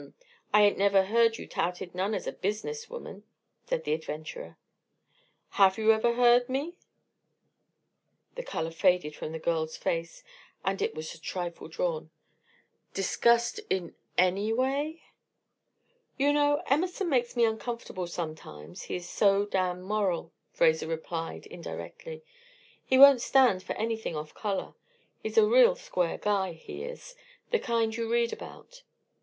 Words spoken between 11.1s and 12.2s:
a trifle drawn